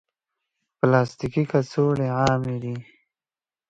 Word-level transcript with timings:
پلاستيکي 0.77 1.43
کڅوړې 1.51 2.07
عامې 2.19 2.55
دي. 2.63 2.75